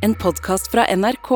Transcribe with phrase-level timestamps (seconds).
[0.00, 1.28] En podkast fra NRK.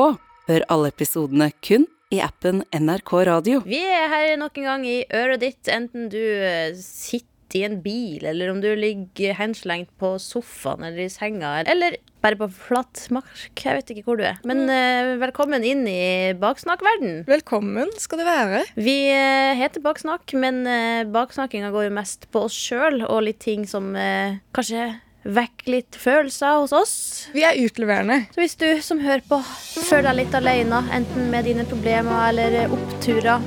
[0.49, 3.59] Hør alle episodene kun i appen NRK Radio.
[3.61, 7.77] Vi er her nok en gang i øret ditt, enten du eh, sitter i en
[7.83, 13.05] bil, eller om du ligger henslengt på sofaen eller i senga, eller bare på flatt
[13.13, 13.53] mark.
[13.53, 14.41] Jeg vet ikke hvor du er.
[14.49, 15.21] Men mm.
[15.21, 17.21] velkommen inn i baksnakkverden.
[17.29, 18.65] Velkommen skal du være.
[18.81, 20.65] Vi eh, heter Baksnakk, men
[21.13, 24.95] baksnakkinga går jo mest på oss sjøl, og litt ting som eh, kanskje
[25.25, 26.95] vekker litt følelser hos oss.
[27.33, 28.21] Vi er utleverende.
[28.35, 32.71] Så hvis du som hører på føler deg litt alene, enten med dine problemer eller
[32.71, 33.43] oppturer,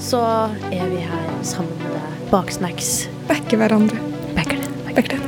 [0.00, 0.22] så
[0.72, 2.18] er vi her sammen med deg.
[2.32, 3.08] bak snacks.
[3.28, 4.00] Backe hverandre.
[4.36, 4.94] Backer det.
[4.94, 5.27] Backer den,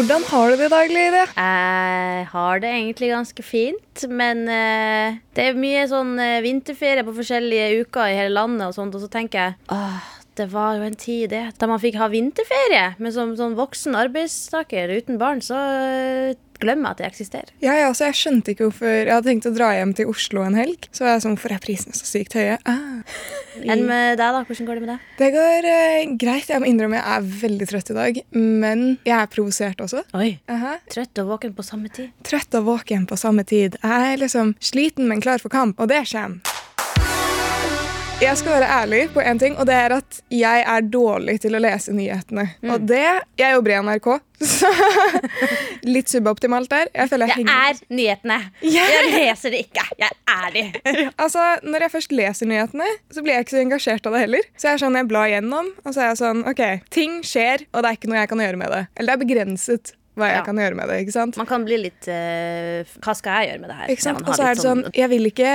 [0.00, 1.24] Hvordan har du det i dag, Lydia?
[1.36, 7.12] Jeg har det egentlig ganske fint, men eh, det er mye sånn eh, vinterferie på
[7.18, 9.98] forskjellige uker i hele landet, og sånt, og så tenker jeg åh,
[10.38, 13.98] det var jo en tid det, da man fikk ha vinterferie, men som sånn voksen
[13.98, 17.52] arbeidstaker uten barn, så eh, glemmer jeg at det eksisterer.
[17.64, 20.44] Ja, ja, så Jeg skjønte ikke hvorfor jeg hadde tenkt å dra hjem til Oslo
[20.44, 20.88] en helg.
[20.94, 22.58] Så var jeg sånn, hvorfor er prisene så sykt høye?
[22.68, 23.00] Ah.
[23.60, 24.44] Enn med deg, da?
[24.46, 25.08] Hvordan går det med deg?
[25.20, 26.52] Det går eh, greit.
[26.52, 28.22] Jeg må innrømme jeg er veldig trøtt i dag.
[28.36, 30.04] Men jeg er provosert også.
[30.20, 30.32] Oi.
[30.52, 30.76] Aha.
[30.92, 32.12] Trøtt og våken på samme tid.
[32.28, 33.80] Trøtt og våken på samme tid.
[33.80, 36.59] Jeg er liksom sliten, men klar for kamp, og det kommer.
[38.20, 41.54] Jeg skal være ærlig på en ting, og det er at jeg er dårlig til
[41.56, 42.44] å lese nyhetene.
[42.68, 43.00] Og det
[43.40, 44.08] Jeg jobber i NRK,
[44.58, 44.68] så
[45.88, 46.90] litt suboptimalt der.
[46.94, 48.36] Jeg føler jeg, Jeg er nyhetene.
[48.60, 48.92] Yeah.
[48.92, 49.86] Jeg leser det ikke.
[50.04, 50.64] Jeg er de.
[51.24, 54.50] Altså, Når jeg først leser nyhetene, så blir jeg ikke så engasjert av det heller.
[54.52, 57.64] Så jeg er sånn, jeg blar gjennom, og så er jeg sånn OK, ting skjer,
[57.72, 58.84] og det er ikke noe jeg kan gjøre med det.
[59.00, 60.44] Eller det er begrenset hva jeg Ja.
[60.44, 61.00] kan gjøre med det.
[61.06, 61.36] ikke sant?
[61.40, 63.92] Man kan bli litt uh, Hva skal jeg gjøre med det her?
[63.94, 64.26] Ikke sant?
[64.26, 65.52] Og så er det det sånn, jeg vil ikke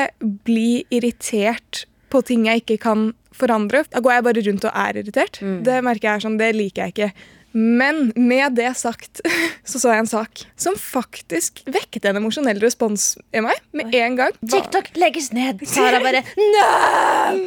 [0.47, 1.85] bli irritert
[2.15, 3.83] på ting jeg ikke kan forandre.
[3.91, 5.41] Da går jeg bare rundt og er irritert.
[5.43, 5.57] Mm.
[5.67, 7.31] Det merker jeg er sånn, det liker jeg ikke.
[7.55, 9.21] Men med det sagt
[9.63, 14.17] så så jeg en sak som faktisk vekket en emosjonell respons i meg med en
[14.19, 14.35] gang.
[14.43, 15.63] TikTok legges ned.
[15.71, 17.39] Sara bare No!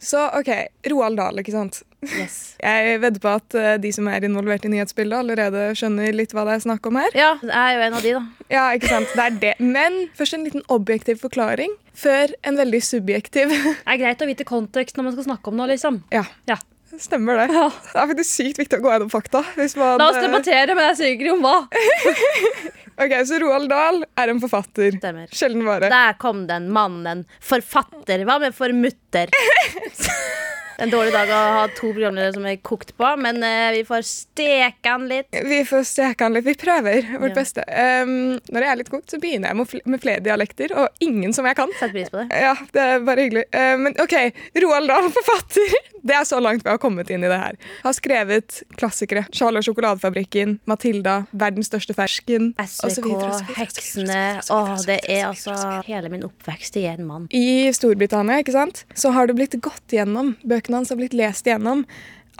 [0.00, 0.48] Så OK,
[0.88, 1.82] Roald Dahl, ikke sant.
[2.02, 2.38] Yes.
[2.62, 6.42] Jeg vedder på at eh, de som er involvert i nyhetsbildet, allerede skjønner litt hva
[6.48, 7.12] det er snakk om her.
[7.14, 8.48] Ja, jeg er jo en av de, da.
[8.50, 9.12] Ja, ikke sant?
[9.14, 9.52] Det er det.
[9.62, 13.52] Men først en liten objektiv forklaring før en veldig subjektiv.
[13.52, 16.02] Det er greit å vite kontekst når man skal snakke om noe, liksom.
[16.14, 16.58] Ja, Ja.
[17.00, 17.46] Stemmer det.
[17.54, 17.68] Ja.
[17.70, 19.40] Det er faktisk sykt viktig å gå gjennom fakta.
[19.56, 21.56] Man, La oss debattere, men jeg sier ikke om hva.
[23.02, 24.98] Ok, Så Roald Dahl er en forfatter.
[25.00, 25.30] Stemmer.
[25.32, 25.88] Sjelden vare.
[25.90, 27.24] Der kom den mannen.
[27.42, 28.20] Forfatter.
[28.28, 29.32] Hva med formutter?
[30.78, 34.02] En dårlig dag å ha to programledere som er kokt på, men eh, vi får
[34.08, 35.28] steke han litt.
[35.32, 36.44] Vi får steke han litt.
[36.48, 37.34] Vi prøver vårt Ja.
[37.42, 37.64] beste.
[37.68, 40.88] Um, når jeg er litt kokt, så begynner jeg med, fl- med flere dialekter, og
[41.00, 41.68] ingen som jeg kan.
[41.78, 42.28] Sett pris på det.
[42.42, 43.44] Ja, det er bare hyggelig.
[43.52, 44.16] Eh, men OK,
[44.62, 45.76] Roald Dahl, forfatter.
[46.02, 47.54] Det er så langt vi har kommet inn i det her.
[47.84, 49.20] Har skrevet klassikere.
[49.30, 52.48] Charlie og sjokoladefabrikken, Matilda, Verdens største fersken.
[52.58, 54.16] og så SVK, videre, og så videre, og så videre, Heksene.
[54.40, 55.86] og så videre, Å, og så det er og så videre, og så altså videre.
[55.86, 57.28] hele min oppvekst i en mann.
[57.30, 57.44] I
[57.78, 58.82] Storbritannia ikke sant?
[58.98, 61.86] så har det blitt gått gjennom, bøkene hans har blitt lest gjennom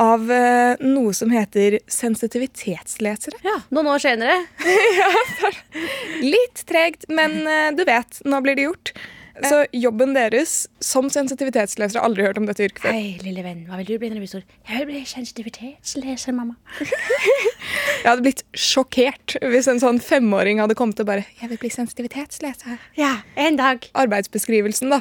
[0.00, 3.36] av eh, noe som heter sensitivitetslesere.
[3.44, 4.38] Ja, Noen år senere.
[6.24, 8.94] Litt tregt, men eh, du vet, nå blir det gjort.
[9.42, 12.94] Så jobben deres som sensitivitetslesere har aldri hørt om dette yrket før.
[12.94, 14.44] Hei, lille venn, hva vil du bli når du blir stor?
[14.68, 16.56] Jeg vil bli sensitivitetsleser, mamma.
[18.02, 21.70] Jeg hadde blitt sjokkert hvis en sånn femåring hadde kommet og bare Jeg vil bli
[21.72, 22.80] sensitivitetsleser.
[22.98, 23.86] Ja, en dag.
[23.98, 25.00] Arbeidsbeskrivelsen da,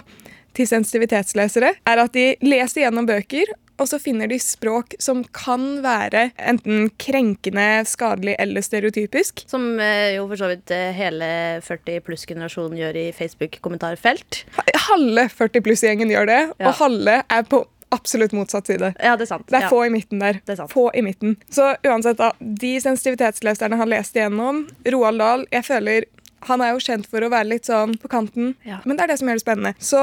[0.57, 3.51] til sensitivitetslesere er at de leser gjennom bøker,
[3.81, 9.45] og så finner de språk som kan være enten krenkende, skadelig eller stereotypisk.
[9.50, 11.29] Som eh, jo for så vidt eh, hele
[11.66, 14.44] 40 pluss-generasjonen gjør i Facebook-kommentarfelt.
[14.88, 16.68] Halve 40 pluss-gjengen gjør det, Ja.
[16.69, 18.94] og halve er på absolutt motsatt side.
[19.03, 19.47] Ja, det er sant.
[19.50, 19.69] Det er ja.
[19.73, 20.38] få i midten der.
[20.45, 20.72] Det er sant.
[20.72, 21.35] Få i midten.
[21.51, 22.31] Så uansett, da.
[22.39, 24.62] De sensitivitetsleserne har lest igjennom.
[24.94, 26.07] Roald Dahl, jeg føler
[26.47, 28.79] han er jo kjent for å være litt sånn på kanten, Ja.
[28.85, 29.74] men det er det som gjør det spennende.
[29.79, 30.00] Så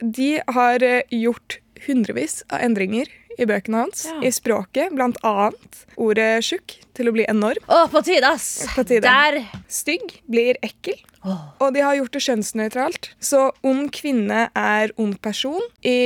[0.00, 3.06] de har eh, gjort hundrevis av endringer
[3.38, 4.18] i bøkene hans, Ja.
[4.20, 7.62] i språket, blant annet ordet tjukk til å bli enorm.
[7.68, 8.66] Å, på tide, ass!
[8.74, 9.02] På tide.
[9.06, 9.44] Der!
[9.68, 10.98] Stygg blir ekkel.
[11.24, 13.10] Og de har gjort det kjønnsnøytralt.
[13.20, 15.62] Så ond kvinne er ond person.
[15.86, 15.96] I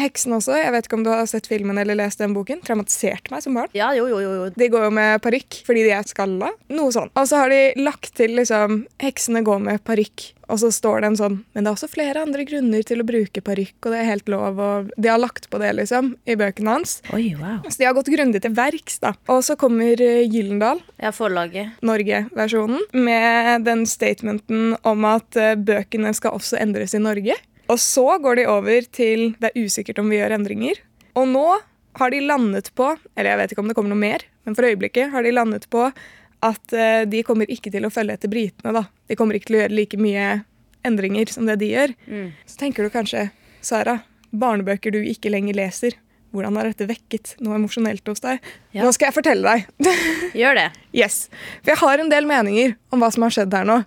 [0.00, 3.34] Heksen også, jeg vet ikke om du har sett filmen eller lest den boken, traumatiserte
[3.34, 3.72] meg som barn.
[3.76, 4.20] Ja, jo, jo.
[4.22, 4.48] jo.
[4.54, 6.52] De går jo med parykk fordi de er skalla.
[6.72, 7.12] Noe sånn.
[7.14, 10.30] Og så har de lagt til liksom Heksene går med parykk.
[10.50, 13.06] Og så står det en sånn Men det er også flere andre grunner til å
[13.06, 14.58] bruke parykk, og det er helt lov.
[14.60, 16.98] Og de har lagt på det, liksom, i bøkene hans.
[17.14, 17.60] Oi, wow.
[17.68, 19.14] Så de har gått grundig til verks, da.
[19.30, 21.78] Og så kommer eh, Gyllendal, Ja, forlaget.
[21.86, 27.38] Norge-versjonen, med den statementen om at eh, bøkene skal også endres i Norge.
[27.70, 30.80] Og så går de over til det er usikkert om vi gjør endringer.
[31.18, 31.46] Og nå
[31.98, 34.66] har de landet på, eller jeg vet ikke om det kommer noe mer, men for
[34.66, 35.88] øyeblikket har de landet på
[36.46, 38.72] at eh, de kommer ikke til å følge etter britene.
[38.76, 38.84] da.
[39.10, 40.28] De kommer ikke til å gjøre like mye
[40.86, 41.92] endringer som det de gjør.
[42.48, 43.26] Så tenker du kanskje,
[43.60, 43.98] Sara,
[44.32, 45.98] barnebøker du ikke lenger leser.
[46.30, 48.38] Hvordan har dette vekket noe emosjonelt hos deg?
[48.72, 48.84] Ja.
[48.84, 49.88] Nå skal jeg fortelle deg.
[50.40, 50.68] Gjør det.
[50.94, 51.24] Yes.
[51.60, 53.80] For jeg har en del meninger om hva som har skjedd her nå.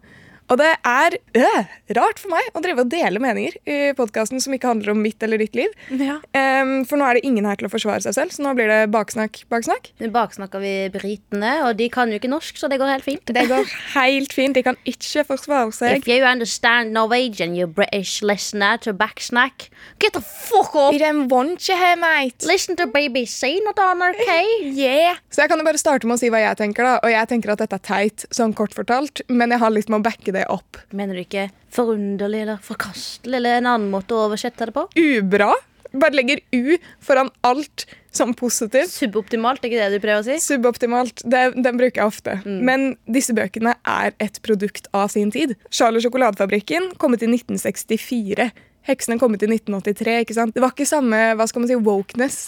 [0.53, 4.53] Og det er øh, rart for meg å drive og dele meninger i podkasten som
[4.53, 5.71] ikke handler om mitt eller ditt liv.
[5.97, 6.19] Ja.
[6.37, 8.69] Um, for nå er det ingen her til å forsvare seg selv, så nå blir
[8.69, 9.89] det baksnakk, baksnakk.
[10.03, 13.33] Nå baksnakker vi britene, og de kan jo ikke norsk, så det går helt fint.
[13.33, 14.53] Det går helt fint.
[14.53, 15.97] De kan ikke forsvare seg.
[16.03, 19.69] If you understand Norwegian, you British listener to backsnack,
[20.03, 20.93] get the fuck up!
[21.01, 22.45] Den want you here, mate.
[22.45, 24.29] Listen to BBC, not on OK?
[24.69, 25.17] Yeah.
[25.33, 26.95] Så jeg kan jo bare starte med å si hva jeg tenker, da.
[27.01, 30.03] Og jeg tenker at dette er teit, sånn kort fortalt, men jeg har lyst med
[30.03, 30.79] å backe det opp.
[30.95, 34.87] Mener du ikke forunderlig eller forkastelig eller en annen måte å oversette det på?
[34.99, 35.53] Ubra.
[35.93, 38.89] Bare legger U foran alt som positivt.
[38.93, 40.37] Suboptimalt, er ikke det du prøver å si?
[40.41, 41.21] Suboptimalt.
[41.25, 42.35] Det, den bruker jeg ofte.
[42.45, 42.59] Mm.
[42.65, 45.55] Men disse bøkene er et produkt av sin tid.
[45.73, 48.49] Charlie sjokoladefabrikken kom ut i 1964.
[48.89, 50.19] Heksene kom ut i 1983.
[50.25, 50.57] ikke sant?
[50.57, 52.41] Det var ikke samme hva skal man si, wokeness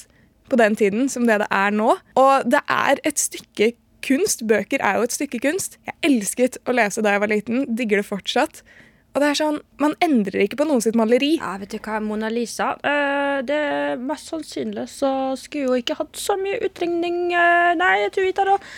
[0.49, 1.95] på den tiden som det det er nå.
[2.21, 3.73] Og det er et stykke
[4.05, 4.45] kunst.
[4.47, 5.79] Bøker er jo et stykke kunst.
[5.87, 7.65] Jeg elsket å lese da jeg var liten.
[7.77, 8.63] Digger det fortsatt.
[9.15, 11.35] Og det er sånn, Man endrer ikke på noen sitt maleri.
[11.39, 15.09] Ja, vet du hva, Mona Lisa eh, det er Mest sannsynlig så
[15.39, 17.31] skulle hun ikke hatt så mye utringning.
[17.33, 18.69] eh, nei, jeg tror vi tar og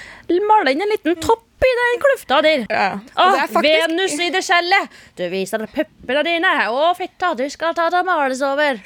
[0.47, 2.65] maler inn en liten topp i den klufta der.
[2.69, 2.99] Ja.
[3.17, 4.91] Og er faktisk Venus i det skjellet!
[5.17, 6.51] Du viser puppene dine.
[6.69, 8.77] Å, fitta, du skal ta det males over.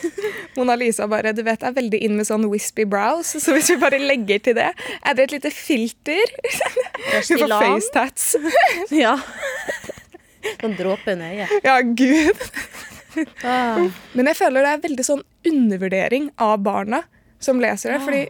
[0.56, 3.76] Mona Lisa bare, du vet, er veldig inn med sånn wispy brows, så hvis vi
[3.82, 6.32] bare legger til det, er det et lite filter?
[7.12, 8.30] Hun får face tats.
[9.04, 9.18] Ja.
[10.60, 11.54] Sånn dråpe under øyet.
[11.64, 12.48] Ja, gud.
[13.46, 13.84] Ah.
[14.18, 17.04] Men jeg føler det er veldig sånn undervurdering av barna
[17.42, 18.00] som leser det.
[18.02, 18.22] Fordi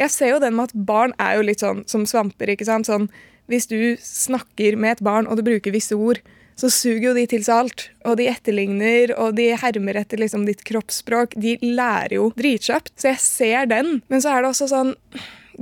[0.00, 2.88] jeg ser jo den med at barn er jo litt sånn som svamper, ikke sant.
[2.90, 3.08] Sånn,
[3.50, 6.22] hvis du snakker med et barn og du bruker visse ord,
[6.58, 7.84] så suger jo de til seg alt.
[8.08, 11.36] Og de etterligner, og de hermer etter liksom ditt kroppsspråk.
[11.40, 12.94] De lærer jo dritkjapt.
[12.98, 14.00] Så jeg ser den.
[14.12, 14.96] Men så er det også sånn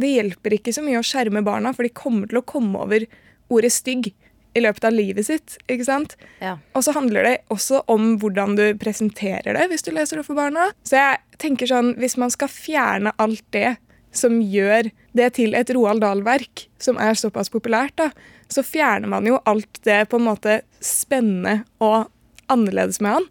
[0.00, 3.06] Det hjelper ikke så mye å skjerme barna, for de kommer til å komme over
[3.50, 4.12] ordet stygg
[4.55, 5.56] i løpet av livet sitt.
[5.70, 6.17] ikke sant?
[6.43, 6.56] Ja.
[6.75, 10.38] Og så handler det også om hvordan du presenterer det hvis du leser det for
[10.38, 10.70] barna.
[10.82, 13.76] Så jeg tenker sånn, hvis man skal fjerne alt det
[14.17, 18.11] som gjør det til et Roald Dahl-verk, som er såpass populært, da,
[18.50, 22.11] så fjerner man jo alt det på en måte spennende og
[22.50, 23.29] annerledes med han.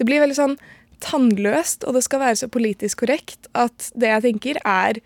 [0.00, 0.56] Det blir veldig sånn
[1.02, 5.02] tannløst, og det skal være så politisk korrekt at det jeg tenker er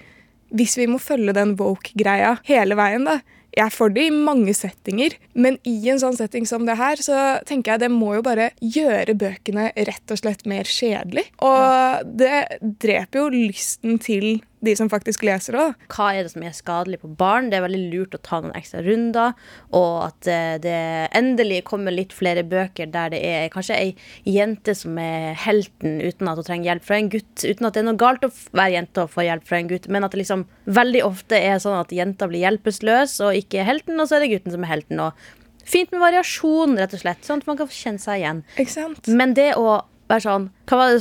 [0.55, 3.17] Hvis vi må følge den woke-greia hele veien, da,
[3.57, 7.01] jeg er for det i mange settinger, men i en sånn setting som det her,
[7.01, 11.25] så tenker jeg det må jo bare gjøre bøkene rett og slett mer kjedelig.
[11.45, 15.65] Og det dreper jo lysten til de som faktisk leser det.
[15.93, 17.51] Hva er det som er skadelig på barn?
[17.51, 19.35] Det er veldig lurt å ta noen ekstra runder.
[19.77, 20.79] Og at eh, det
[21.17, 23.91] endelig kommer litt flere bøker der det er kanskje ei
[24.25, 27.35] jente som er helten uten at hun trenger hjelp fra en gutt.
[27.45, 29.91] Uten at det er noe galt å være jente og få hjelp fra en gutt,
[29.93, 30.47] men at det liksom
[30.79, 34.25] veldig ofte er sånn at jenta blir hjelpeløs og ikke er helten, og så er
[34.25, 35.03] det gutten som er helten.
[35.05, 38.43] Og fint med variasjon, rett og slett, sånn at man kan kjenne seg igjen.
[39.13, 40.93] Men det å være sånn Hva var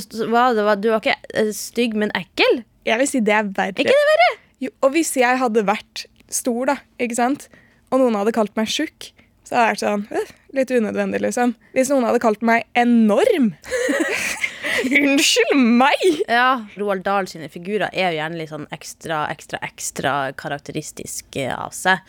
[0.56, 0.74] det, hva?
[0.78, 2.64] Du var ikke eh, stygg, men ekkel?
[2.86, 3.74] Jeg vil si det er verre.
[3.74, 4.30] ikke det verre?
[4.62, 7.48] Jo, og hvis jeg hadde vært stor, da, ikke sant,
[7.90, 9.10] og noen hadde kalt meg tjukk,
[9.46, 11.52] så hadde jeg vært sånn «Øh, Litt unødvendig, liksom.
[11.76, 13.50] Hvis noen hadde kalt meg enorm
[14.86, 16.02] Unnskyld meg!
[16.30, 21.74] Ja, Roald Dahl sine figurer er jo gjerne litt sånn ekstra, ekstra, ekstra karakteristiske av
[21.76, 22.02] seg.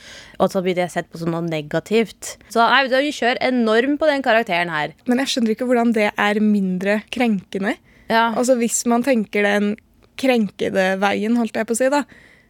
[0.43, 2.35] Og så blir det sett på som noe negativt.
[2.53, 4.93] Så nei, vi kjører enorm på den karakteren her.
[5.09, 7.77] Men jeg skjønner ikke hvordan det er mindre krenkende.
[8.11, 9.73] Ja, Altså Hvis man tenker den
[10.17, 12.03] krenkede veien, holdt jeg på å si, da.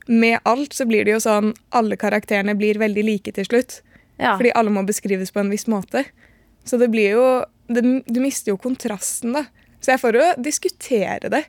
[0.08, 3.82] Med alt så blir det jo sånn alle karakterene blir veldig like til slutt.
[4.18, 4.38] ja.
[4.38, 6.06] Fordi alle må beskrives på en viss måte.
[6.66, 9.46] Så det blir jo det, Du mister jo kontrasten, da.
[9.82, 11.44] Så jeg får jo diskutere det.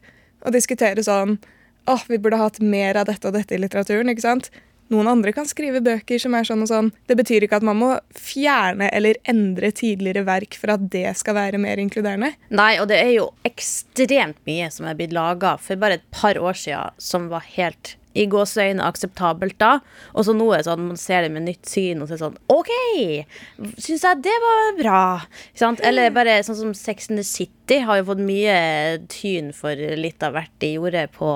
[0.45, 1.39] Og diskutere sånn
[1.89, 4.11] Åh, vi burde hatt mer av dette og dette i litteraturen.
[4.13, 4.51] ikke sant?
[4.93, 6.91] Noen andre kan skrive bøker som er sånn og sånn.
[7.11, 11.37] Det betyr ikke at man må fjerne eller endre tidligere verk for at det skal
[11.37, 12.33] være mer inkluderende.
[12.49, 16.41] Nei, og det er jo ekstremt mye som er blitt laga for bare et par
[16.41, 19.79] år siden som var helt i gåseøyne akseptabelt da.
[20.17, 22.19] Og så nå er det sånn, man ser det med nytt syn og så er
[22.19, 22.73] det sånn OK!
[23.77, 25.03] Syns jeg det var bra.
[25.59, 25.83] Sant?
[25.87, 28.59] Eller bare sånn som Sex and the City har jo fått mye
[29.13, 31.33] tyn for litt av hvert de gjorde på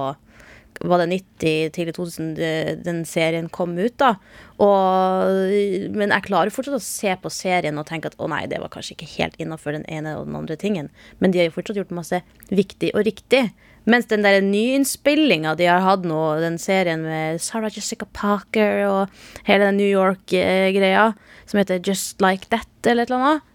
[0.88, 4.14] var det 90, tidlig 2000 den serien kom ut, da.
[4.62, 8.60] Og, men jeg klarer fortsatt å se på serien og tenke at å nei, det
[8.62, 10.90] var kanskje ikke helt innafor den ene og den andre tingen.
[11.18, 13.46] Men de har jo fortsatt gjort masse viktig og riktig.
[13.88, 19.48] Mens den der nyinnspillinga de har hatt nå, den serien med Sarah Jessica Parker og
[19.48, 21.08] hele den New York-greia,
[21.50, 23.48] som heter Just Like That, eller et eller annet,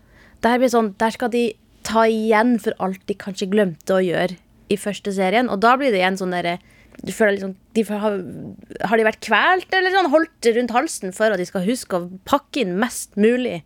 [0.43, 1.45] der, blir sånn, der skal de
[1.87, 4.35] ta igjen for alt de kanskje glemte å gjøre
[4.67, 5.47] i første serien.
[5.47, 6.57] Og da blir det igjen sånn derre
[7.05, 8.15] du føler liksom, de har,
[8.89, 12.09] Har de vært kvalt eller sånn, holdt rundt halsen for at de skal huske å
[12.27, 13.61] pakke inn mest mulig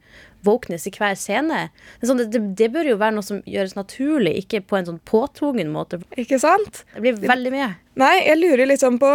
[0.45, 1.67] wokeness i hver scene?
[2.01, 5.03] Det, sånn, det, det bør jo være noe som gjøres naturlig, ikke på en sånn
[5.07, 6.01] påtvungen måte.
[6.19, 6.83] Ikke sant?
[6.95, 7.69] Det blir veldig mye.
[8.01, 9.11] Nei, jeg lurer litt sånn på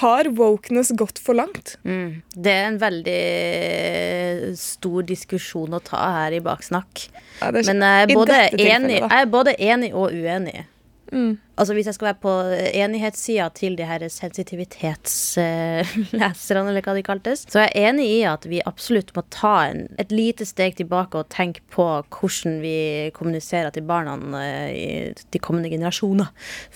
[0.00, 1.74] Har wokeness gått for langt?
[1.84, 2.22] Mm.
[2.32, 7.08] Det er en veldig stor diskusjon å ta her i baksnakk.
[7.42, 10.62] Ja, Men jeg er, både enig, jeg er både enig og uenig.
[11.12, 11.36] Mm.
[11.60, 12.32] Altså Hvis jeg skal være på
[12.80, 18.46] enighetssida til de her sensitivitetsleserne, eller hva de kaltes, så er jeg enig i at
[18.48, 23.70] vi absolutt må ta en, et lite steg tilbake og tenke på hvordan vi kommuniserer
[23.74, 26.26] til barna eh, i de kommende generasjoner.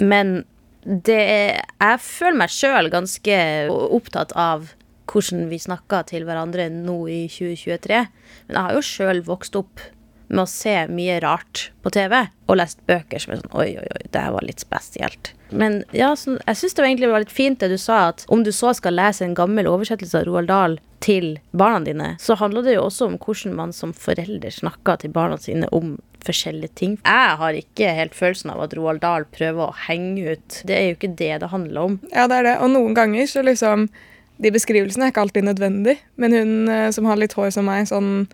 [0.05, 0.45] Men
[0.87, 3.37] det er, jeg føler meg sjøl ganske
[3.73, 4.69] opptatt av
[5.11, 8.01] hvordan vi snakker til hverandre nå i 2023.
[8.47, 9.83] Men jeg har jo sjøl vokst opp
[10.29, 13.87] med å se mye rart på TV, og lest bøker som er sånn Oi, oi,
[13.87, 15.33] oi, det her var litt spesielt.
[15.51, 18.27] Men ja, så, jeg syns det var egentlig var litt fint det du sa, at
[18.33, 22.35] om du så skal lese en gammel oversettelse av Roald Dahl til barna dine, så
[22.41, 26.75] handler det jo også om hvordan man som forelder snakker til barna sine om forskjellige
[26.81, 26.97] ting.
[27.05, 30.61] Jeg har ikke helt følelsen av at Roald Dahl prøver å henge ut.
[30.67, 31.99] Det er jo ikke det det handler om.
[32.11, 32.57] Ja, det er det.
[32.65, 33.89] Og noen ganger så liksom
[34.37, 37.87] De beskrivelsene er ikke alltid nødvendig, men hun eh, som har litt hår som meg,
[37.89, 38.27] sånn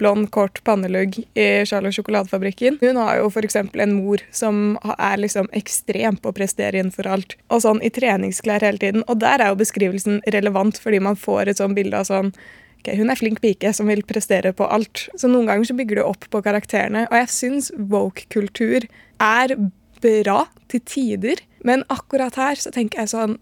[0.00, 2.78] blond, kort pannelugg i Charlotte sjokoladefabrikken.
[2.80, 3.58] Hun har jo f.eks.
[3.60, 7.36] en mor som er liksom ekstrem på å prestere innenfor alt.
[7.52, 9.04] Og sånn i treningsklær hele tiden.
[9.06, 12.34] Og der er jo beskrivelsen relevant, fordi man får et sånn bilde av sånn
[12.80, 15.02] Ok, Hun er flink pike som vil prestere på alt.
[15.12, 17.02] Så noen ganger så bygger det opp på karakterene.
[17.10, 18.86] Og jeg syns woke-kultur
[19.20, 19.52] er
[20.00, 20.38] bra
[20.72, 23.36] til tider, men akkurat her så tenker jeg sånn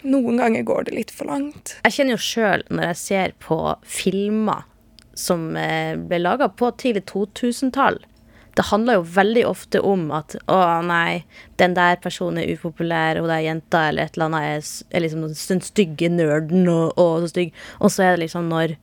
[0.00, 1.74] Noen ganger går det litt for langt.
[1.84, 4.62] Jeg kjenner jo sjøl når jeg ser på filmer
[5.14, 7.98] som eh, ble laga på tidlig 2000-tall.
[8.58, 11.22] Det handler jo veldig ofte om at å nei,
[11.62, 15.04] den der personen er upopulær, og det er jenta eller et eller annet er, er
[15.04, 17.52] liksom den stygge nerden og, og så stygg.
[17.78, 18.74] Og så er det liksom når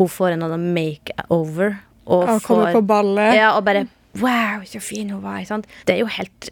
[0.00, 1.76] hun får en annen makeover
[2.10, 3.36] og Og kommer på ballet.
[3.38, 3.86] ja, og bare
[4.20, 5.38] Wow, så fin hun var.
[5.40, 5.66] ikke sant?
[5.86, 6.50] Det er jo helt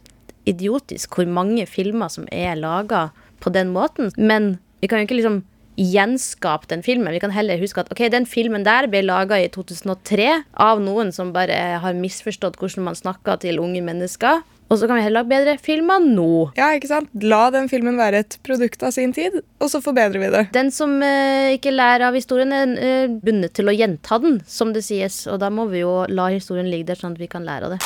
[0.49, 3.10] idiotisk hvor mange filmer som er laga
[3.42, 4.12] på den måten.
[4.16, 5.42] Men vi kan jo ikke liksom
[5.79, 7.12] gjenskape den filmen.
[7.15, 11.12] Vi kan heller huske at ok, den filmen der ble laga i 2003 av noen
[11.15, 14.43] som bare har misforstått hvordan man snakker til unge mennesker.
[14.71, 16.53] Og så kan vi heller lage bedre filmer nå.
[16.55, 17.11] Ja, ikke sant?
[17.27, 20.45] La den filmen være et produkt av sin tid, og så forbedrer vi det.
[20.55, 24.71] Den som eh, ikke lærer av historien, er eh, bundet til å gjenta den, som
[24.77, 25.25] det sies.
[25.27, 27.75] Og da må vi jo la historien ligge der, sånn at vi kan lære av
[27.75, 27.83] det.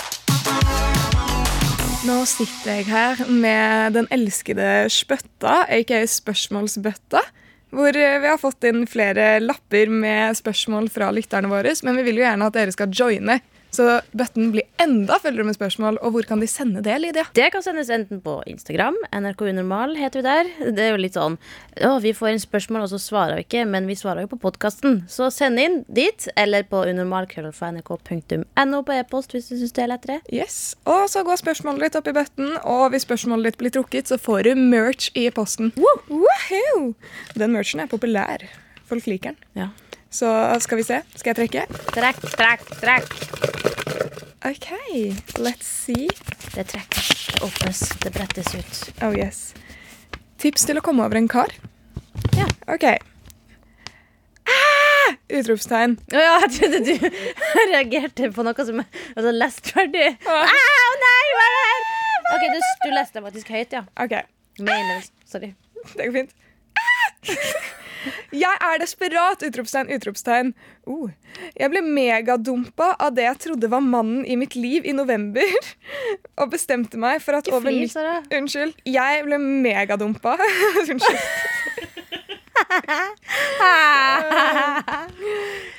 [2.04, 7.24] Nå sitter jeg her med den elskede spøtta, aka spørsmålsbøtta.
[7.74, 11.74] Hvor eh, vi har fått inn flere lapper med spørsmål fra lytterne våre.
[11.82, 13.40] Men vi vil jo gjerne at dere skal joine,
[13.76, 15.98] så bøtten blir enda fullere med spørsmål.
[16.04, 17.26] Og hvor kan de sende det, Lydia?
[17.36, 20.50] Det kan sendes enten på Instagram, NRK Unormal heter vi der.
[20.76, 21.36] Det er jo litt sånn
[21.84, 24.40] Å, vi får inn spørsmål, og så svarer vi ikke, men vi svarer jo på
[24.46, 25.02] podkasten.
[25.10, 30.18] Så send inn dit, eller på unormal.nrk.no på e-post hvis du syns det er lettere.
[30.32, 30.76] Yes.
[30.86, 34.20] Og så går spørsmålet ditt opp i bøtten, og hvis spørsmålet ditt blir trukket, så
[34.20, 35.72] får du merch i posten.
[35.78, 36.92] Woohoo!
[37.34, 38.46] Den merchen er populær.
[38.88, 39.40] Folk liker den.
[39.56, 39.70] Ja.
[40.14, 40.30] Så
[40.62, 41.00] skal vi se.
[41.18, 41.64] Skal jeg trekke?
[41.90, 43.14] Trekk, trekk, trekk.
[44.46, 44.68] OK,
[45.42, 46.06] let's see.
[46.54, 49.02] Det trekkes, det åpnes, det brettes ut.
[49.02, 49.40] Oh yes.
[50.38, 51.50] Tips til å komme over en kar?
[52.38, 52.46] Ja.
[52.70, 52.86] OK.
[54.54, 55.18] Ah!
[55.34, 55.98] Utropstegn.
[56.14, 57.08] Å ja, jeg trodde du
[57.74, 60.12] reagerte på noe som altså, lest ferdig.
[60.14, 60.58] Å ah.
[60.62, 61.88] ah, nei, hva er det her?
[62.36, 63.86] OK, du, du leste faktisk høyt, ja.
[63.98, 64.20] OK,
[64.62, 65.56] Mener, sorry.
[65.96, 66.36] det går fint.
[66.78, 67.80] Ah!
[68.34, 69.42] Jeg er desperat!
[69.46, 70.52] Utropstegn, utropstegn.
[70.88, 71.10] Uh.
[71.58, 75.54] Jeg ble megadumpa av det jeg trodde var mannen i mitt liv i november,
[76.40, 77.96] og bestemte meg for at Ikke over flis.
[78.34, 78.76] Unnskyld.
[78.88, 80.38] Jeg ble megadumpa.
[80.88, 81.22] Unnskyld.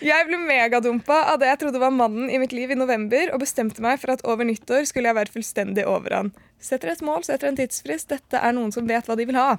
[0.06, 3.42] Jeg ble megadumpa av det jeg trodde var mannen i mitt liv i november, og
[3.42, 6.32] bestemte meg for at over nyttår skulle jeg være fullstendig over han.
[6.62, 8.10] Setter et mål, setter en tidsfrist.
[8.12, 9.58] Dette er noen som vet hva de vil ha.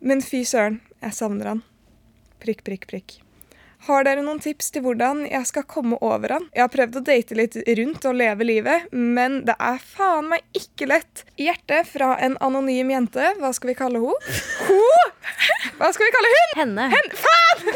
[0.00, 1.62] Men fy søren, jeg savner han.
[2.42, 3.16] Prikk, prikk, prikk.
[3.86, 6.46] Har dere noen tips til hvordan jeg skal komme over han?
[6.54, 10.42] Jeg har prøvd å date litt rundt og leve livet, men det er faen meg
[10.58, 11.22] ikke lett.
[11.38, 13.28] Hjerte fra en anonym jente.
[13.38, 14.34] Hva skal vi kalle henne?
[14.66, 14.80] Ho?
[15.78, 16.56] Hva skal vi kalle hun?
[16.58, 16.88] Henne.
[16.96, 17.70] Hen faen!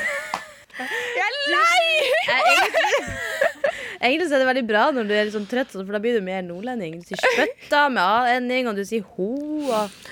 [0.83, 1.85] Jeg er lei!
[2.33, 3.01] Egentlig,
[4.01, 6.19] egentlig så er det veldig bra når du er litt sånn trøtt, for da blir
[6.19, 6.99] du mer nordlending.
[6.99, 9.31] Du sier spøtta med a-ending, og du sier ho.
[9.71, 10.03] Og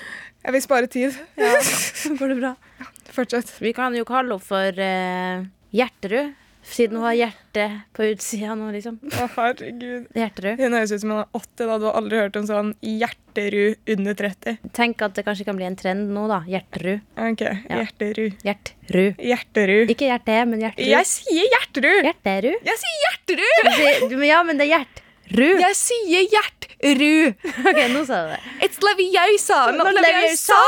[0.45, 1.19] Jeg vil spare tid.
[1.35, 2.55] så går det bra.
[3.11, 3.51] Fortsett.
[3.61, 5.43] Vi kan jo kalle henne for uh,
[5.75, 6.31] Hjerterud,
[6.63, 7.63] siden hun har hjerte
[7.97, 8.99] på utsida nå, liksom.
[9.17, 10.05] Å, herregud.
[10.15, 10.59] Hjerterud.
[10.61, 11.65] Hun høres ut som hun er 80.
[11.71, 14.59] da Du har aldri hørt om sånn Hjerterud under 30.
[14.77, 16.41] Tenk at det kanskje kan bli en trend nå, da.
[16.47, 17.01] Hjerterud.
[17.17, 17.81] Ok, Ja.
[17.81, 18.37] Hjerterud.
[18.45, 19.23] Hjerterud.
[19.31, 19.93] Hjerterud.
[19.95, 20.91] Ikke hjerte, men Hjerterud.
[20.93, 22.01] Jeg sier Hjerterud!
[22.11, 22.69] Hjerterud.
[22.71, 24.07] Jeg sier Hjerterud!
[24.13, 25.65] Du Ja, men det er Hjertrud.
[25.65, 27.35] Jeg sier Hjerterud!
[27.71, 28.39] Ok, nå sa du det.
[28.67, 30.61] It's Leviosa, not Not Leviosa!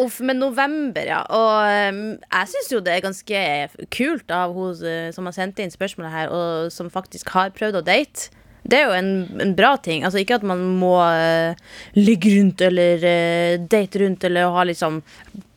[0.00, 1.22] Uff, men november, ja.
[1.30, 3.42] Og um, jeg syns jo det er ganske
[3.94, 7.80] kult av hun eh, som har sendt inn spørsmålet her, og som faktisk har prøvd
[7.80, 8.30] å date.
[8.64, 9.10] Det er jo en,
[9.44, 10.06] en bra ting.
[10.06, 11.52] Altså Ikke at man må uh,
[11.98, 15.02] ligge rundt eller uh, date rundt eller ha liksom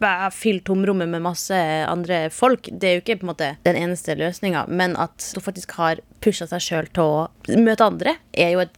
[0.04, 0.28] bæ,
[0.68, 1.56] tomrommet med masse
[1.88, 2.68] andre folk.
[2.72, 6.04] Det er jo ikke på en måte den eneste løsninga, men at du faktisk har
[6.24, 8.76] pusha seg sjøl til å møte andre, er jo et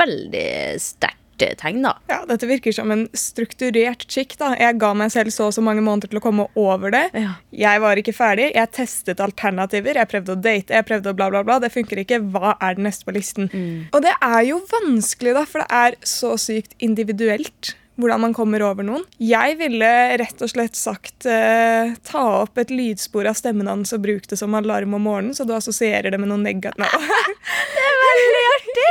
[0.00, 0.50] veldig
[0.80, 1.19] sterkt
[1.60, 1.94] tegn, da.
[2.10, 4.36] Ja, Dette virker som en strukturert chick.
[4.40, 4.52] da.
[4.60, 7.06] Jeg ga meg selv så og så mange måneder til å komme over det.
[7.16, 7.34] Ja.
[7.54, 8.50] Jeg var ikke ferdig.
[8.54, 9.98] Jeg testet alternativer.
[9.98, 11.58] Jeg prøvde å date, jeg prøvde å bla, bla, bla.
[11.62, 12.20] Det funker ikke.
[12.32, 13.50] Hva er det neste på listen?
[13.90, 17.74] Og det er jo vanskelig, da, for det er så sykt individuelt.
[18.00, 19.02] Hvordan man kommer over noen.
[19.20, 24.00] Jeg ville rett og slett sagt eh, ta opp et lydspor av stemmen hans og
[24.06, 26.80] bruk det som alarm om morgenen, så du assosierer det med noe negativt.
[27.76, 28.90] det er veldig artig!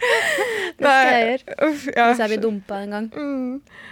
[0.00, 1.56] Det skal jeg gjøre.
[1.68, 2.04] Uff, ja.
[2.08, 3.08] Hvis jeg blir dumpa en gang.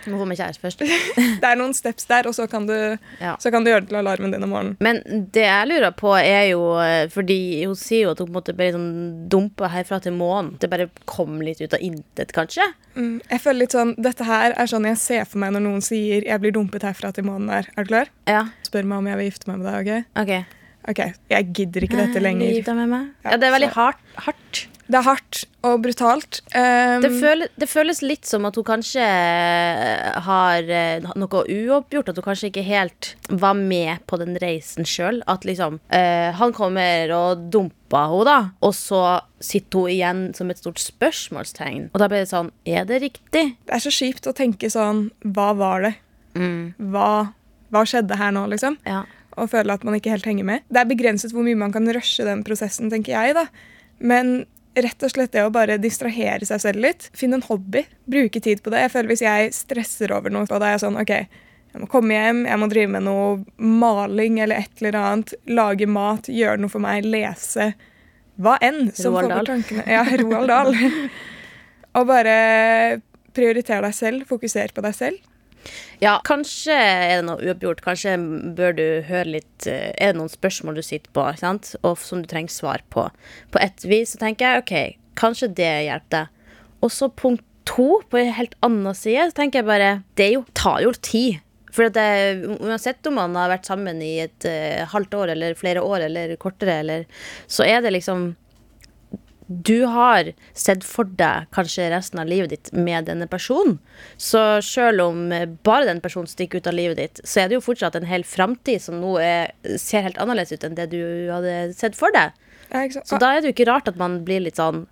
[0.09, 0.81] Må få meg kjæreste først.
[1.43, 2.75] Det er noen steps der, og så kan du,
[3.21, 3.35] Ja.
[3.43, 4.77] så kan du gjøre det til alarmen din om morgenen.
[4.81, 5.03] Men
[5.35, 8.71] det jeg lurer på, er jo eh, Fordi hun sier jo at hun måte ble
[8.73, 8.89] sånn
[9.29, 10.55] dumpa herfra til månen.
[10.63, 12.65] Det bare kom litt ut av intet, kanskje?
[12.97, 13.19] Mm.
[13.31, 16.25] Jeg føler litt sånn, Dette her er sånn jeg ser for meg når noen sier
[16.25, 17.51] 'jeg blir dumpet herfra til månen'.
[17.53, 17.69] her'.
[17.77, 18.09] er du klar?
[18.27, 18.47] Ja.
[18.65, 20.07] Spør meg om jeg vil gifte meg med deg.
[20.17, 20.23] ok?
[20.23, 20.45] OK.
[20.89, 22.49] Ok, Jeg gidder ikke dette lenger.
[22.49, 23.09] gifte deg med meg?
[23.25, 23.99] Ja, det er veldig hardt.
[24.17, 24.69] hardt.
[24.89, 26.39] Det er hardt og brutalt.
[26.55, 32.09] Um, Det, føles, det føles litt som at hun kanskje eh, har eh, noe uoppgjort.
[32.09, 35.21] At hun kanskje ikke helt var med på den reisen sjøl.
[35.29, 38.39] At liksom uh, Han kommer og dumper henne, da.
[38.65, 39.03] Og så
[39.45, 41.91] sitter hun igjen som et stort spørsmålstegn.
[41.93, 43.45] Og da blir det sånn Er det riktig?
[43.69, 45.95] det er så kjipt å tenke sånn Hva var det?
[46.37, 46.75] Mm.
[46.93, 47.33] Hva,
[47.73, 48.77] hva skjedde her nå, liksom?
[48.89, 49.05] Ja.
[49.39, 50.65] og føle at man ikke helt henger med.
[50.69, 53.37] Det er begrenset hvor mye man kan rushe den prosessen, tenker jeg.
[53.37, 53.45] da.
[53.99, 54.47] Men
[54.85, 57.09] rett og slett det å bare distrahere seg selv litt.
[57.17, 57.85] Finne en hobby.
[58.11, 58.87] Bruke tid på det.
[58.87, 61.15] Jeg føler Hvis jeg stresser over noe, og da er jeg sånn OK,
[61.69, 63.27] jeg må komme hjem, jeg må drive med noe
[63.61, 65.35] maling eller et eller annet.
[65.53, 67.73] Lage mat, gjøre noe for meg, lese.
[68.39, 68.89] Hva enn.
[68.95, 69.39] som får Roald Dahl.
[69.39, 69.85] bort tankene.
[69.91, 71.11] Ja, Roald Dahl.
[71.99, 72.37] og bare
[73.37, 74.29] prioritere deg selv.
[74.31, 75.21] Fokusere på deg selv.
[76.03, 77.83] Ja, kanskje er det noe uoppgjort.
[77.85, 78.15] Kanskje
[78.59, 81.75] bør du høre litt eh, Er det noen spørsmål du sitter på, sant?
[81.83, 83.09] og som du trenger svar på?
[83.53, 86.55] På et vis så tenker jeg OK, kanskje det hjelper deg.
[86.87, 90.45] Og så punkt to, på en helt annen side, så tenker jeg bare Det jo,
[90.57, 91.43] tar jo tid.
[91.75, 92.09] For det,
[92.65, 96.33] uansett om man har vært sammen i et uh, halvt år eller flere år eller
[96.41, 97.05] kortere, eller,
[97.47, 98.33] så er det liksom
[99.49, 103.79] du har sett for deg kanskje resten av livet ditt med denne personen.
[104.21, 105.33] Så selv om
[105.65, 108.27] bare den personen stikker ut av livet ditt, så er det jo fortsatt en hel
[108.29, 111.01] framtid som nå er, ser helt annerledes ut enn det du
[111.33, 112.37] hadde sett for deg.
[113.09, 114.85] Så da er det jo ikke rart at man blir litt sånn!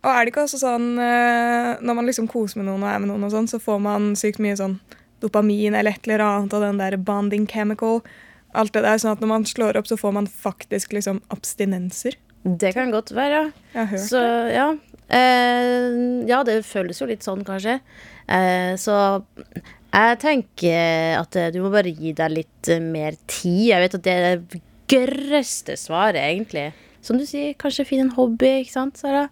[0.00, 3.02] Og er det ikke også sånn eh, Når man liksom koser med noen og er
[3.02, 4.78] med noen, og sånn, så får man sykt mye sånn
[5.20, 8.00] dopamin eller et eller annet og den der bonding chemical.
[8.56, 12.16] Alt det der, sånn at Når man slår opp, så får man faktisk liksom abstinenser.
[12.42, 13.50] Det kan godt være.
[13.74, 14.70] Hørt Så ja.
[15.10, 15.96] Eh,
[16.30, 17.80] ja, det føles jo litt sånn, kanskje.
[18.30, 18.96] Eh, så
[19.90, 23.64] jeg tenker at eh, du må bare gi deg litt eh, mer tid.
[23.72, 26.70] Jeg vet at det er det gørreste svaret, egentlig.
[27.02, 29.26] Som du sier, kanskje finne en hobby, ikke sant, Sara?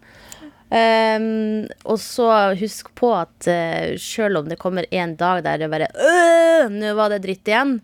[0.69, 2.27] Um, og så
[2.59, 6.91] husk på at uh, selv om det kommer en dag der det bare «Øh, Nå
[6.93, 7.79] var det dritt igjen.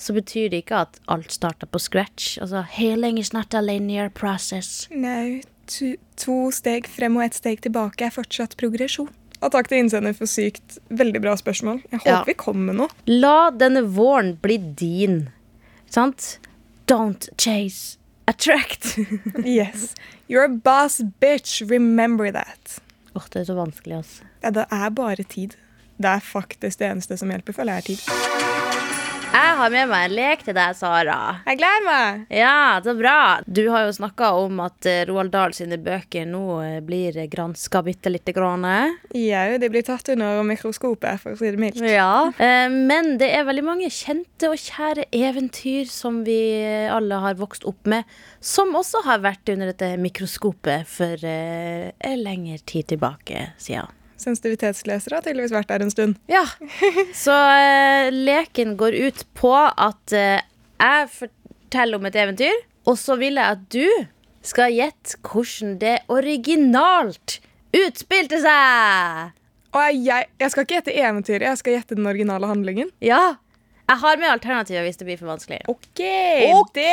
[0.00, 2.38] Så betyr det ikke at alt starter på scratch.
[2.40, 4.86] Altså, healing is not a linear process.
[4.90, 9.10] Nei, to, to steg frem og ett steg tilbake er fortsatt progresjon.
[9.40, 11.82] Og takk til innsender for sykt veldig bra spørsmål.
[11.90, 12.22] Jeg håper Ja.
[12.28, 12.88] vi kommer med noe.
[13.08, 15.28] La denne våren bli din.
[15.88, 16.38] Sant?
[16.88, 17.96] Don't chase.
[18.28, 18.96] Attract.
[19.44, 19.94] Yes.
[20.28, 21.60] You're a boss bitch.
[21.68, 22.80] Remember that.
[23.16, 24.24] Åh, det er så vanskelig, altså.
[24.44, 25.56] Ja, det er bare tid.
[26.00, 28.59] Det er faktisk det eneste som hjelper, føler jeg er tid.
[29.30, 31.16] Jeg har med meg en lek til deg, Sara.
[31.46, 32.22] Jeg gleder meg!
[32.34, 33.12] Ja, så bra.
[33.46, 37.82] Du har jo snakka om at eh, Roald Dahl sine bøker nå eh, blir granska
[37.86, 38.64] bitte lite grann.
[39.14, 41.78] Jau, de blir tatt under mikroskopet, for å si det mildt.
[41.86, 42.32] Ja.
[42.42, 46.40] Eh, Men det er veldig mange kjente og kjære eventyr som vi
[46.90, 48.08] alle har vokst opp med,
[48.42, 53.99] som også har vært under dette mikroskopet for en lengre tid tilbake siden.
[54.20, 56.16] Sensitivitetslesere har tydeligvis vært der en stund.
[56.30, 56.44] Ja.
[57.24, 60.42] Så eh, leken går ut på at eh,
[60.80, 63.86] jeg forteller om et eventyr, og så vil jeg at du
[64.46, 67.40] skal gjette hvordan det originalt
[67.76, 69.36] utspilte seg.
[69.70, 72.90] Og jeg, jeg skal ikke gjette eventyret, jeg skal gjette den originale handlingen.
[73.04, 73.36] Ja.
[73.90, 75.56] Jeg har med alternativer hvis det blir for vanskelig.
[75.66, 75.98] Ok,
[76.76, 76.84] det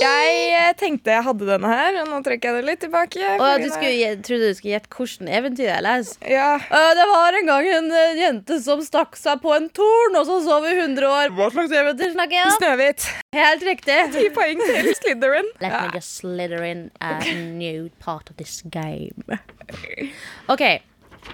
[0.00, 3.26] Jeg tenkte jeg hadde denne her, og nå trekker jeg det litt tilbake.
[3.36, 6.30] Og du skulle, jeg trodde du skulle gjette hvilket eventyr jeg leser.
[6.32, 6.54] Ja,
[6.96, 10.38] Det var en gang en eh, jente som stakk seg på en torn, og så
[10.46, 11.34] sov i 100 år.
[11.36, 12.56] Hva slags eventyr snakker jeg om?
[12.56, 13.08] Snøhvit.
[13.36, 13.98] Helt riktig.
[14.16, 15.50] Ti poeng til Slytherin.
[15.60, 15.82] Let Ja.
[15.84, 19.28] me just slither in a new part of this game.
[20.52, 20.64] OK.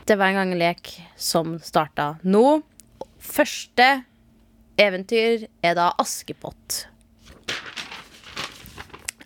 [0.05, 2.63] Det var en gang en lek som starta nå.
[3.23, 3.87] Første
[4.81, 6.85] eventyr er da Askepott.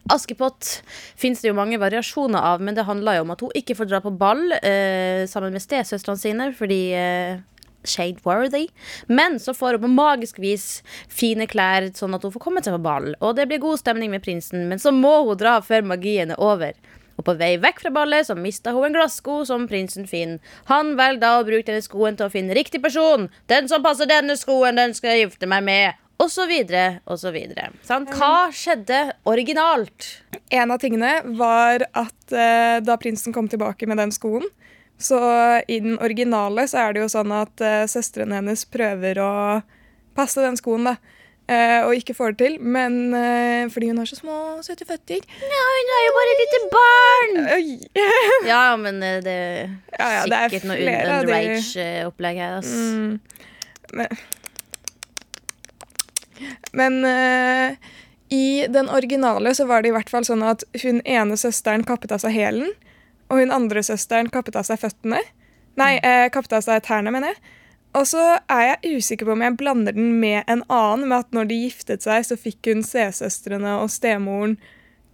[0.08, 0.78] Askepott
[1.20, 3.90] fins det jo mange variasjoner av, men det handler jo om at hun ikke får
[3.90, 7.40] dra på ball eh, sammen med stesøstrene sine fordi eh,
[7.88, 8.66] Shade worthy.
[9.06, 12.76] Men så får hun på magisk vis fine klær, sånn at hun får kommet seg
[12.76, 13.12] på ball.
[13.20, 16.42] Og det blir god stemning med prinsen, men så må hun dra før magien er
[16.42, 16.76] over.
[17.18, 20.38] Og på vei vekk fra ballet så mista hun en glassko som prinsen finner.
[20.70, 23.26] Han velger da å bruke denne skoen til å finne riktig person.
[23.50, 26.04] Den som passer denne skoen, den skal jeg gifte meg med.
[26.18, 27.68] Og så videre, og så videre.
[27.87, 28.11] Sant?
[28.18, 30.09] Hva skjedde originalt?
[30.50, 34.46] En av tingene var at eh, da prinsen kom tilbake med den skoen,
[34.98, 35.18] så
[35.70, 39.31] i den originale så er det jo sånn at eh, søstrene hennes prøver å
[40.18, 40.96] passe den skoen, da.
[41.48, 45.20] Eh, og ikke får det til, men eh, fordi hun har så små, søte føtter.
[45.42, 47.32] Ja, hun er jo bare et lite barn!
[48.52, 50.78] Ja, men eh, det er Ja, ja, det er sikkert noe
[51.18, 52.58] underage-opplegg her.
[52.61, 52.72] ass.
[52.72, 53.20] Mm.
[56.72, 57.74] Men uh,
[58.28, 62.12] i den originale så var det i hvert fall sånn at hun ene søsteren kappet
[62.12, 62.70] av seg hælen,
[63.28, 65.22] og hun andre søsteren kappet av seg føttene.
[65.78, 67.56] Nei, eh, kappet av seg tærne, mener jeg.
[67.96, 68.22] Og så
[68.53, 71.61] er jeg usikker på om jeg blander den med en annen, med at når de
[71.64, 74.59] giftet seg, så fikk hun stesøstrene og stemoren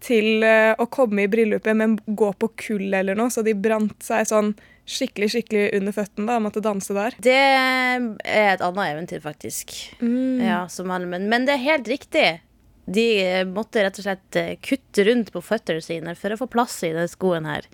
[0.04, 3.94] til eh, å komme i bryllupet, men gå på kull eller noe, så de brant
[4.04, 4.52] seg sånn
[4.84, 7.14] skikkelig skikkelig under føttene da, og måtte danse der.
[7.24, 8.02] Det er
[8.52, 9.72] et annet eventyr, faktisk.
[10.02, 10.42] Mm.
[10.44, 12.26] Ja, som han, men, men det er helt riktig.
[12.84, 16.48] De eh, måtte rett og slett eh, kutte rundt på føttene sine for å få
[16.52, 17.64] plass i den skoen her.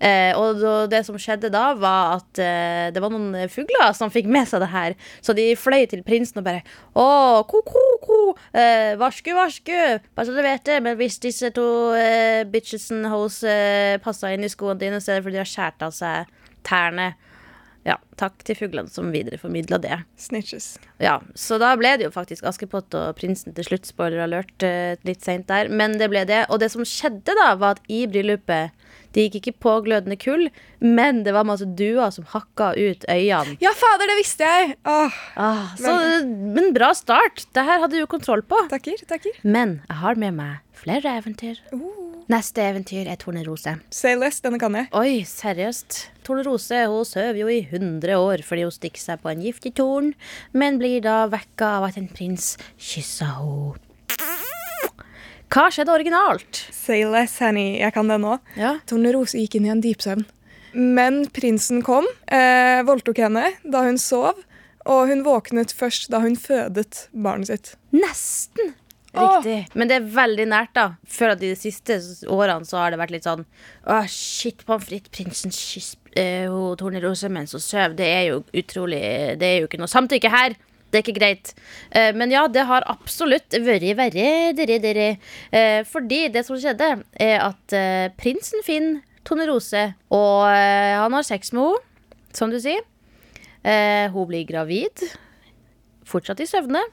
[0.00, 4.30] Eh, og det som skjedde da, var at eh, det var noen fugler som fikk
[4.32, 4.96] med seg det her.
[5.20, 6.64] Så de fløy til prinsen og bare
[6.96, 8.20] Å, ko-ko-ko,
[8.56, 9.76] eh, varsku, varsku.
[10.16, 14.46] Bare så du vet det, men hvis disse to eh, bitchesen hos eh, passa inn
[14.46, 17.12] i skoene dine, så er det fordi de har skåret av seg tærne.
[17.86, 20.00] Ja, takk til fuglene som videreformidla det.
[20.18, 20.72] Snitches.
[20.98, 23.86] Ja, Så da ble det jo faktisk Askepott og prinsen til slutt.
[23.86, 25.70] Spoiler alert eh, litt seint der.
[25.70, 26.42] Men det ble det.
[26.50, 28.74] Og det som skjedde, da, var at i bryllupet
[29.16, 30.50] Det gikk ikke på glødende kull,
[30.84, 33.56] men det var masse duer som hakka ut øynene.
[33.64, 34.74] Ja, fader, det visste jeg!
[34.84, 35.94] Åh, Ah, så,
[36.28, 37.46] men bra start.
[37.56, 38.60] Det her hadde du kontroll på.
[38.68, 39.40] takker, takker.
[39.42, 41.62] Men jeg har med meg flere eventyr.
[42.28, 43.76] Neste eventyr er Tornerose.
[43.94, 44.88] Say less, denne kan jeg.
[44.98, 46.02] Oi, seriøst.
[46.26, 50.12] Tornerose hun sover jo i 100 år fordi hun stikker seg på en giftig torn,
[50.52, 53.80] men blir da vekka av at en prins kysser henne.
[55.52, 56.62] Hva skjedde originalt?
[56.74, 57.76] Say less, honey.
[57.80, 58.38] Jeg kan det nå.
[58.58, 58.76] Ja.
[58.88, 60.26] Tornerose gikk inn i en dypsøvn.
[60.76, 64.42] Men prinsen kom, eh, voldtok henne da hun sov,
[64.84, 67.76] og hun våknet først da hun fødet barnet sitt.
[67.96, 68.74] Nesten
[69.16, 69.66] riktig.
[69.74, 70.86] Men det er veldig nært, da.
[71.08, 71.98] Før at de siste
[72.32, 73.44] årene så har det vært litt sånn
[73.86, 77.96] Å, shit, pommes frites, prinsen kysser eh, Tornerose mens hun sover.
[77.96, 79.00] Det er jo utrolig
[79.40, 80.56] Det er jo ikke noe samtykke her.
[80.90, 81.52] Det er ikke greit.
[81.90, 85.08] Eh, men ja, det har absolutt vært verre, dere, dere.
[85.50, 88.62] Eh, fordi det som skjedde, er at eh, prinsen
[89.26, 89.82] Tone Rose,
[90.14, 92.84] og han har sex med henne, som du sier.
[94.14, 95.02] Hun blir gravid.
[96.06, 96.84] Fortsatt i søvne.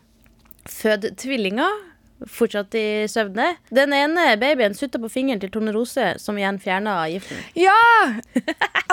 [0.66, 1.93] Fød tvillinger.
[2.30, 3.54] Fortsatt i søvne.
[3.74, 7.42] Den ene babyen sutta på fingeren til Tone Rose, som igjen fjerna giften.
[7.60, 7.80] Ja!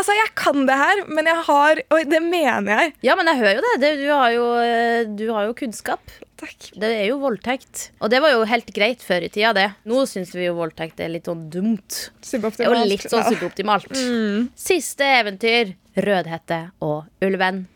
[0.01, 2.93] Altså, jeg kan det her, men jeg har Og det mener jeg.
[3.05, 3.73] Ja, men jeg hører jo det.
[3.83, 6.15] det du, har jo, eh, du har jo kunnskap.
[6.41, 6.71] Takk.
[6.81, 7.91] Det er jo voldtekt.
[8.01, 9.67] Og det var jo helt greit før i tida, det.
[9.91, 11.99] Nå syns vi jo voldtekt er litt sånn dumt.
[12.25, 13.93] Er jo litt sånn suboptimalt.
[14.57, 15.75] Siste eventyr.
[16.01, 17.67] Rødhette og ulven.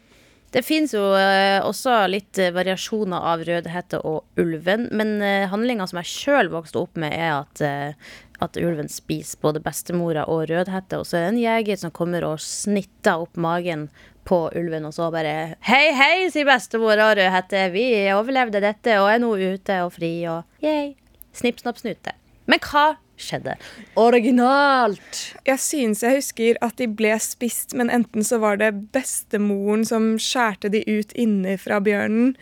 [0.55, 4.87] Det fins jo eh, også litt eh, variasjoner av Rødhette og ulven.
[4.95, 8.13] Men uh, handlinga som jeg sjøl vokste opp med, er at, eh,
[8.45, 11.01] at ulven spiser både bestemora og Rødhette.
[11.01, 13.89] Og så er det en jeger som kommer og snitter opp magen
[14.25, 17.67] på ulven, og så bare Hei, hei, sier bestemora og Rødhette.
[17.75, 20.93] Vi overlevde dette og er nå ute og fri og yay.
[21.35, 22.15] Snipp, snapp, snute.
[22.47, 23.57] Men hva skjedde?
[24.01, 25.21] Originalt!
[25.47, 30.15] Jeg synes jeg husker at de ble spist, men enten så var det bestemoren som
[30.21, 32.35] skjærte de ut inni fra bjørnen,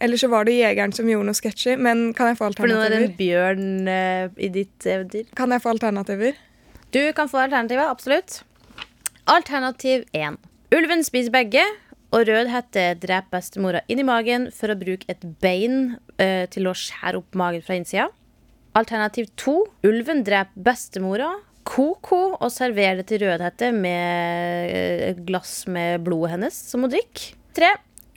[0.00, 1.74] eller så var det jegeren som gjorde noe sketchy.
[1.76, 2.78] Men kan jeg få alternativer?
[2.80, 5.26] For nå er det en bjørn uh, i ditt eventyr.
[5.36, 6.38] Kan jeg få alternativer?
[6.90, 8.40] Du kan få alternativer, absolutt.
[9.30, 10.40] Alternativ 1.
[10.74, 11.62] Ulven spiser begge,
[12.10, 16.74] og Rødhette dreper bestemora inn i magen for å bruke et bein uh, til å
[16.74, 18.08] skjære opp magen fra innsida.
[18.78, 19.54] Alternativ 2.
[19.82, 21.32] Ulven dreper bestemora,
[21.66, 27.34] Koko, og serverer det til Rødhette med eh, glass med blodet hennes som hun drikker.
[27.58, 27.70] 3.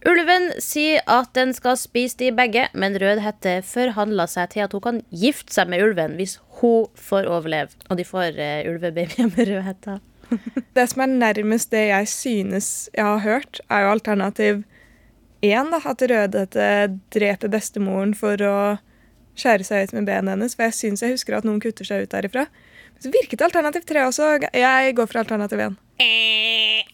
[0.09, 4.83] Ulven sier at den skal spise de begge, men Rødhette forhandler seg til at hun
[4.83, 7.77] kan gifte seg med ulven hvis hun får overleve.
[7.89, 9.99] Og de får uh, ulvebabyer med Rødhette.
[10.75, 14.63] Det som er nærmest det jeg synes jeg har hørt, er jo alternativ
[15.45, 15.71] én.
[15.77, 16.67] At Rødhette
[17.13, 18.57] dreper bestemoren for å
[19.39, 20.55] skjære seg ut med benet hennes.
[20.57, 22.47] For jeg syns jeg husker at noen kutter seg ut derifra.
[22.93, 24.35] Men så virket alternativ tre også.
[24.53, 25.79] Jeg går for alternativ én.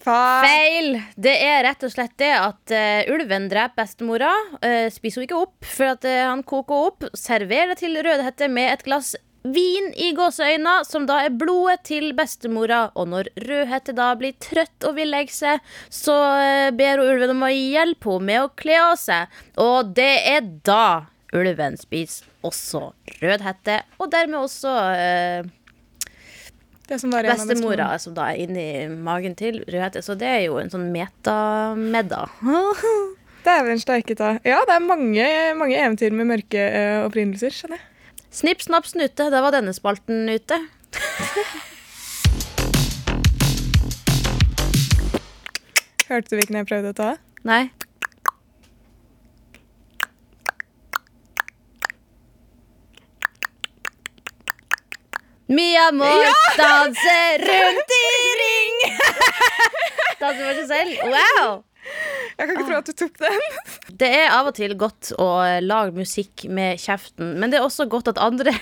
[0.00, 0.44] Faen.
[0.46, 0.94] Feil!
[1.20, 4.30] Det er rett og slett det at uh, ulven dreper bestemora.
[4.64, 7.10] Uh, spiser hun ikke opp, for at uh, han koker opp.
[7.16, 12.86] Serverer til Rødhette med et glass vin i gåseøyna, som da er blodet til bestemora.
[12.94, 15.60] Og når Rødhette da blir trøtt og vil legge seg,
[15.92, 19.40] så eh, ber hun ulven om å hjelpe henne med å kle av seg.
[19.60, 25.48] Og det er da ulven spiser også Rødhette, og dermed også eh,
[26.88, 30.02] Det som bestemora, som da er inni magen til Rødhette.
[30.02, 32.24] Så det er jo en sånn metamedda.
[33.46, 34.34] Dæven steike ta.
[34.44, 35.26] Ja, det er mange,
[35.56, 37.86] mange eventyr med mørke uh, opprinnelser, skjønner jeg.
[38.30, 39.30] Snipp, snapp, snute.
[39.32, 40.58] Da var denne spalten ute.
[46.10, 47.10] Hørte du hvilken jeg prøvde å ta?
[47.46, 47.70] Nei.
[55.50, 56.06] Mia må
[56.60, 58.04] danse rundt i
[58.44, 58.78] ring!
[60.20, 61.00] Danse for seg selv.
[61.10, 61.58] Wow!
[62.38, 63.46] Jeg kan ikke tro at du tok den.
[64.00, 65.26] Det er av og til godt å
[65.64, 68.54] lage musikk med kjeften, men det er også godt at andre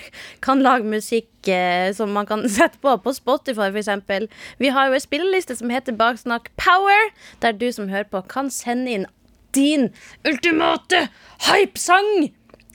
[0.44, 4.32] kan lage musikk eh, som man kan sette på på Spotify, f.eks.
[4.58, 7.12] Vi har jo en spilleliste som heter Baksnakk Power,
[7.44, 9.06] der du som hører på, kan sende inn
[9.54, 9.90] din
[10.26, 11.04] ultimate
[11.50, 12.32] hypesang,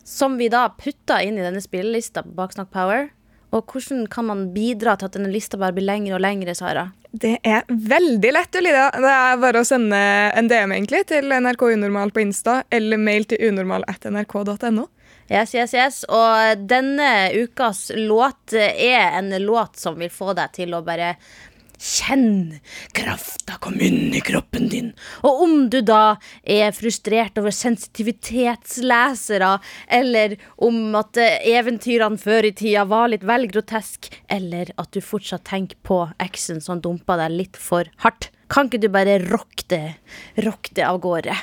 [0.07, 3.09] som vi da putter inn i denne spillelista på Baksnakk Power.
[3.53, 6.87] Og hvordan kan man bidra til at denne lista bare blir lengre og lengre, Sara?
[7.13, 8.87] Det er veldig lett, Lydia.
[8.97, 9.99] Det er bare å sende
[10.33, 14.87] en DM egentlig til NRK Unormal på Insta, eller mail til unormal.nrk.no.
[15.29, 16.01] Yes, yes, yes.
[16.09, 21.13] Og denne ukas låt er en låt som vil få deg til å bare
[21.83, 22.61] Kjenn
[22.95, 24.93] krafta komme inn i kroppen din.
[25.27, 26.15] Og om du da
[26.47, 29.57] er frustrert over sensitivitetslesere,
[29.91, 35.01] eller om at eh, eventyrene før i tida var litt vel grotesk, eller at du
[35.03, 39.65] fortsatt tenker på eksen som dumpa deg litt for hardt, kan ikke du bare rock
[39.73, 39.97] det,
[40.45, 41.35] rock det av gårde?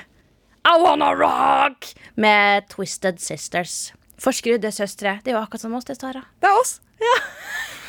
[0.65, 1.93] I wanna rock!
[2.15, 3.93] Med Twisted Sisters.
[4.21, 5.19] Forskrudde søstre.
[5.25, 6.25] Det er jo akkurat som oss, det, Sara.
[6.41, 6.79] Det er oss.
[7.01, 7.80] Turn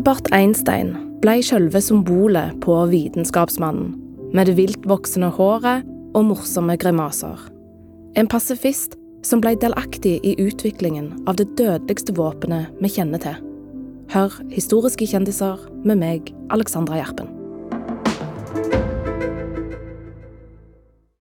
[0.00, 3.90] Albert Einstein ble selve symbolet på vitenskapsmannen,
[4.32, 5.84] med det viltvoksende håret
[6.16, 7.42] og morsomme grimaser.
[8.16, 8.96] En pasifist
[9.28, 13.36] som ble delaktig i utviklingen av det dødeligste våpenet vi kjenner til.
[14.14, 17.28] Hør historiske kjendiser med meg, Alexandra Gjerpen.